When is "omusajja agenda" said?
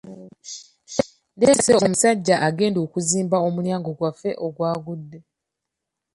1.81-2.79